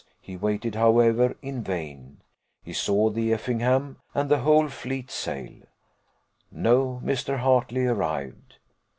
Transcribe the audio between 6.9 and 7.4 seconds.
Mr.